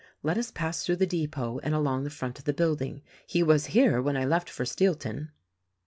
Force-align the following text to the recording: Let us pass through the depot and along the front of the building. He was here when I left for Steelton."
Let 0.23 0.35
us 0.35 0.49
pass 0.49 0.83
through 0.83 0.95
the 0.95 1.05
depot 1.05 1.59
and 1.59 1.75
along 1.75 2.05
the 2.05 2.09
front 2.09 2.39
of 2.39 2.45
the 2.45 2.53
building. 2.55 3.03
He 3.27 3.43
was 3.43 3.67
here 3.67 4.01
when 4.01 4.17
I 4.17 4.25
left 4.25 4.49
for 4.49 4.65
Steelton." 4.65 5.29